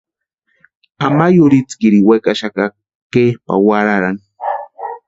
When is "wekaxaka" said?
2.09-2.63